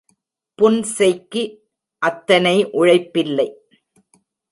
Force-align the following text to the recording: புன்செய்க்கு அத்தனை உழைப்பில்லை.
புன்செய்க்கு 0.59 1.43
அத்தனை 2.01 2.55
உழைப்பில்லை. 2.71 3.47